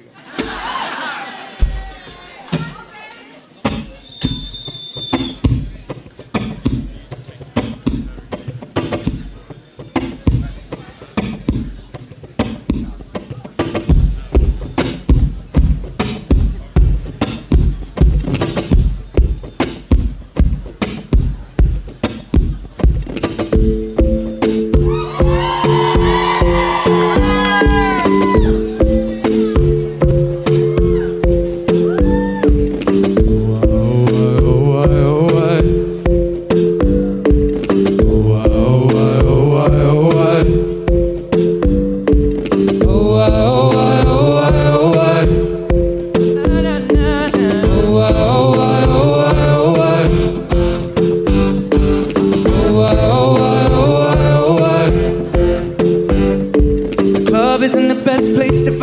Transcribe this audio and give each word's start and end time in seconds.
Yeah. 0.00 0.29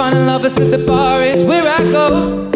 Place 0.07 0.15
to 0.15 0.15
find 0.15 0.17
a 0.17 0.25
lover, 0.25 0.49
so 0.49 0.69
the 0.69 0.85
bar 0.85 1.23
is 1.23 1.43
where 1.43 1.65
I 1.65 1.83
go. 1.91 2.51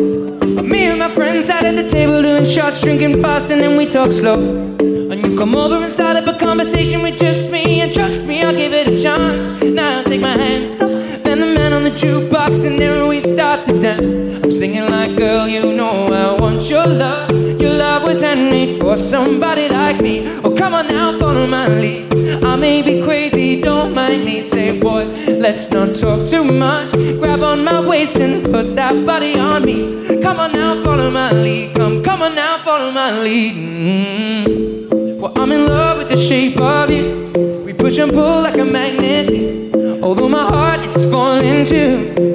Me 0.64 0.86
and 0.86 1.00
my 1.00 1.10
friends 1.10 1.48
sat 1.48 1.64
at 1.64 1.76
the 1.76 1.88
table 1.88 2.22
doing 2.22 2.46
shots, 2.46 2.82
drinking 2.82 3.22
fast, 3.22 3.52
and 3.52 3.62
then 3.62 3.78
we 3.78 3.86
talk 3.86 4.12
slow. 4.12 4.40
And 4.80 5.26
you 5.26 5.38
come 5.38 5.56
over 5.56 5.76
and 5.76 5.92
start 5.92 6.16
up 6.16 6.28
a 6.28 6.38
conversation 6.38 7.02
with 7.02 7.18
just 7.18 7.52
me, 7.52 7.82
and 7.82 7.94
trust 7.94 8.28
me, 8.28 8.42
I'll 8.44 8.56
give 8.56 8.74
it 8.74 8.88
a 8.88 9.02
chance. 9.02 9.64
Now 9.64 10.04
take 10.04 10.22
my 10.22 10.30
hand, 10.30 10.68
stop, 10.68 10.90
then 11.24 11.40
the 11.40 11.46
man 11.46 11.74
on 11.74 11.84
the 11.84 11.92
jukebox, 11.92 12.66
and 12.66 12.82
then 12.82 13.08
we 13.08 13.22
start 13.52 13.66
to 13.66 13.80
dance. 13.82 14.44
I'm 14.44 14.52
singing 14.52 14.90
like, 14.90 15.18
girl, 15.18 15.46
you 15.46 15.74
know 15.74 16.08
I 16.08 16.40
want 16.40 16.70
your 16.70 16.88
love. 16.88 17.32
Your 17.32 17.74
love 17.74 18.04
was 18.04 18.22
handmade 18.22 18.80
for 18.80 18.96
somebody 18.96 19.68
like 19.68 20.00
me. 20.02 20.26
Oh, 20.44 20.56
come 20.56 20.74
on 20.74 20.88
now, 20.88 21.20
follow 21.20 21.46
my 21.48 21.68
lead. 21.68 22.14
I 22.44 22.56
may 22.56 22.82
be 22.82 23.04
crazy, 23.04 23.62
don't 23.62 23.94
mind 23.94 24.24
me. 24.24 24.42
Say, 24.42 24.80
boy, 24.80 25.04
let's 25.28 25.70
not 25.70 25.94
talk 25.94 26.26
too 26.26 26.46
much. 26.46 26.92
Grab 27.20 27.42
on 27.42 27.66
my 27.66 27.86
waist 27.86 28.16
and 28.18 28.42
put 28.46 28.76
that 28.78 29.06
body 29.06 29.38
on 29.38 29.66
me. 29.66 30.22
Come 30.22 30.40
on 30.40 30.54
now, 30.54 30.82
follow 30.84 31.12
my 31.12 31.32
lead. 31.34 31.76
Come, 31.76 32.02
come 32.04 32.22
on 32.22 32.34
now, 32.36 32.58
follow 32.60 32.90
my 32.92 33.12
lead. 33.22 33.54
Mm. 33.56 35.20
Well, 35.20 35.34
I'm 35.36 35.52
in 35.52 35.66
love 35.66 35.98
with 35.98 36.10
the 36.10 36.18
shape 36.18 36.58
of 36.58 36.90
you. 36.90 37.64
We 37.66 37.74
push 37.74 37.98
and 37.98 38.14
pull 38.14 38.44
like 38.44 38.58
a 38.58 38.66
magnet. 38.66 40.02
Although 40.02 40.30
my 40.30 40.44
heart 40.44 40.80
is 40.86 40.96
falling 41.12 41.66
too. 41.66 42.31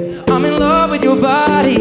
Your 1.07 1.21
body. 1.21 1.77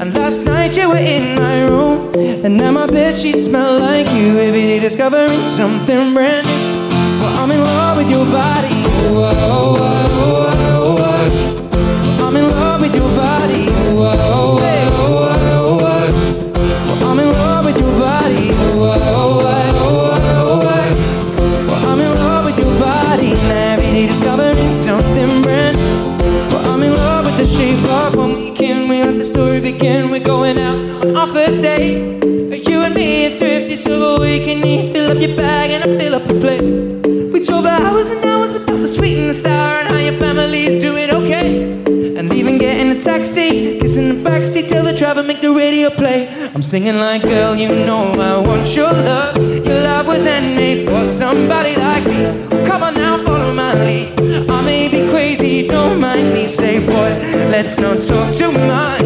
And 0.00 0.14
last 0.14 0.46
night 0.46 0.76
you 0.78 0.88
were 0.88 1.04
in 1.16 1.34
my 1.34 1.64
room. 1.64 2.14
And 2.44 2.56
now 2.56 2.72
my 2.72 2.86
bed 2.86 3.14
sheets 3.14 3.44
smell 3.44 3.78
like 3.78 4.08
you. 4.12 4.38
Every 4.38 4.62
day 4.70 4.80
discovering 4.80 5.42
something 5.44 6.14
brand 6.14 6.46
new. 6.46 6.88
Well, 7.20 7.34
I'm 7.40 7.50
in 7.50 7.60
love 7.60 7.98
with 7.98 8.08
your 8.08 8.24
body. 8.24 8.80
Oh, 9.08 9.28
oh, 9.28 9.76
oh, 9.78 9.95
story 29.26 29.60
begin. 29.60 30.10
We're 30.10 30.24
going 30.24 30.58
out 30.58 30.78
on 31.04 31.16
our 31.16 31.26
first 31.26 31.60
date. 31.60 32.22
You 32.68 32.82
and 32.82 32.94
me 32.94 33.26
and 33.26 33.38
thrifty 33.38 33.76
silver 33.76 34.22
we 34.22 34.38
can 34.38 34.64
eat. 34.64 34.92
Fill 34.94 35.10
up 35.10 35.18
your 35.18 35.36
bag 35.36 35.70
and 35.70 35.82
I 35.84 35.98
fill 35.98 36.14
up 36.14 36.30
your 36.30 36.40
plate. 36.40 36.62
We 37.32 37.44
talk 37.44 37.64
for 37.64 37.70
hours 37.70 38.10
and 38.10 38.24
hours 38.24 38.54
about 38.54 38.78
the 38.78 38.88
sweet 38.88 39.18
and 39.18 39.28
the 39.28 39.34
sour 39.34 39.80
and 39.80 39.88
how 39.88 39.98
your 39.98 40.18
family's 40.18 40.80
doing 40.80 41.10
okay. 41.10 41.72
And 42.18 42.32
even 42.32 42.56
getting 42.58 42.96
a 42.96 43.00
taxi, 43.00 43.78
kissing 43.80 44.08
the 44.08 44.30
backseat, 44.30 44.68
tell 44.68 44.84
the 44.84 44.96
driver 44.96 45.22
make 45.22 45.40
the 45.40 45.50
radio 45.52 45.90
play. 45.90 46.28
I'm 46.54 46.62
singing 46.62 46.96
like, 46.96 47.22
girl, 47.22 47.54
you 47.56 47.68
know 47.68 48.12
I 48.12 48.38
want 48.38 48.74
your 48.74 48.92
love. 48.92 49.36
Your 49.36 49.80
love 49.90 50.06
was 50.06 50.24
handmade 50.24 50.88
for 50.88 51.04
somebody 51.04 51.76
like 51.76 52.04
me. 52.04 52.66
Come 52.66 52.82
on 52.82 52.94
now, 52.94 53.22
follow 53.24 53.52
my 53.52 53.74
lead. 53.84 54.18
I 54.50 54.62
may 54.64 54.88
be 54.88 55.10
crazy, 55.10 55.68
don't 55.68 56.00
mind 56.00 56.32
me. 56.32 56.48
Say, 56.48 56.78
boy, 56.80 57.10
let's 57.50 57.78
not 57.78 58.02
talk 58.02 58.34
too 58.34 58.52
much. 58.52 59.05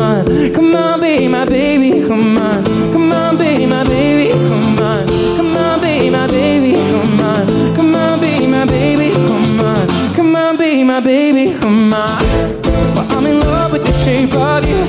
on. 0.00 0.52
Come 0.54 0.74
on, 0.74 1.00
be 1.00 1.28
my 1.28 1.44
baby. 1.44 2.06
Come 2.06 2.38
on. 2.38 2.64
Come 2.92 3.12
on, 3.12 3.36
be 3.38 3.66
my 3.66 3.84
baby. 3.84 4.30
Come 4.32 4.78
on. 4.78 5.06
Come 5.36 5.56
on, 5.56 5.80
be 5.80 6.10
my 6.10 6.26
baby. 6.26 6.72
Come 6.72 7.20
on. 7.20 7.76
Come 7.76 7.94
on, 7.94 8.20
be 8.20 8.46
my 8.46 8.64
baby. 8.64 9.10
Come 9.12 9.60
on. 9.60 9.86
Come 10.16 10.36
on, 10.36 10.56
be 10.56 10.82
my 10.84 11.00
baby. 11.00 11.58
Come 11.60 11.92
on. 11.92 12.22
Well, 12.94 13.06
I'm 13.10 13.26
in 13.26 13.40
love 13.40 13.72
with 13.72 13.84
the 13.84 13.92
shape 13.92 14.34
of 14.34 14.64
you. 14.68 14.80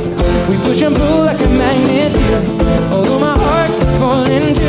We 0.49 0.57
push 0.63 0.81
and 0.81 0.95
pull 0.95 1.25
like 1.25 1.41
a 1.41 1.49
magnet. 1.49 2.11
Although 2.91 3.19
my 3.19 3.37
heart 3.37 3.71
is 3.71 3.91
falling 3.97 4.60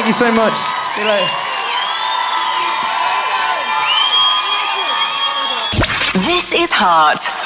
thank 0.00 0.06
you 0.06 0.12
so 0.14 0.32
much. 0.32 0.54
See 0.94 1.02
you 1.02 1.06
later. 1.06 1.28
This 6.24 6.54
is 6.54 6.72
Heart 6.72 7.39